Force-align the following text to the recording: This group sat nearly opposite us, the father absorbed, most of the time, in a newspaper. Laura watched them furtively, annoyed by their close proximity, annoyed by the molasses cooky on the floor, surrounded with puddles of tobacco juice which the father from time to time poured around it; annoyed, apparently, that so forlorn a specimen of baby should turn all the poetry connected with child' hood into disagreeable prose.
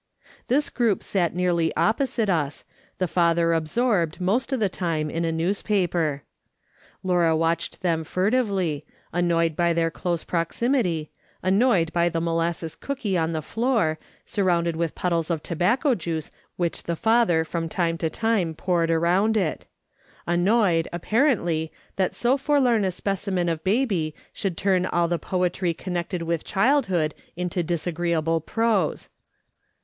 This 0.47 0.71
group 0.71 1.03
sat 1.03 1.35
nearly 1.35 1.71
opposite 1.75 2.27
us, 2.27 2.63
the 2.97 3.07
father 3.07 3.53
absorbed, 3.53 4.19
most 4.19 4.51
of 4.51 4.59
the 4.59 4.67
time, 4.67 5.11
in 5.11 5.23
a 5.23 5.31
newspaper. 5.31 6.23
Laura 7.03 7.35
watched 7.35 7.81
them 7.83 8.03
furtively, 8.03 8.83
annoyed 9.13 9.55
by 9.55 9.73
their 9.73 9.91
close 9.91 10.23
proximity, 10.23 11.11
annoyed 11.43 11.93
by 11.93 12.09
the 12.09 12.19
molasses 12.19 12.75
cooky 12.75 13.15
on 13.15 13.31
the 13.31 13.43
floor, 13.43 13.99
surrounded 14.25 14.75
with 14.75 14.95
puddles 14.95 15.29
of 15.29 15.43
tobacco 15.43 15.93
juice 15.93 16.31
which 16.55 16.81
the 16.81 16.95
father 16.95 17.45
from 17.45 17.69
time 17.69 17.95
to 17.99 18.09
time 18.09 18.55
poured 18.55 18.89
around 18.89 19.37
it; 19.37 19.67
annoyed, 20.25 20.87
apparently, 20.91 21.71
that 21.97 22.15
so 22.15 22.37
forlorn 22.37 22.83
a 22.83 22.89
specimen 22.89 23.47
of 23.47 23.63
baby 23.63 24.15
should 24.33 24.57
turn 24.57 24.87
all 24.87 25.07
the 25.07 25.19
poetry 25.19 25.75
connected 25.75 26.23
with 26.23 26.43
child' 26.43 26.87
hood 26.87 27.13
into 27.35 27.61
disagreeable 27.61 28.41
prose. 28.41 29.07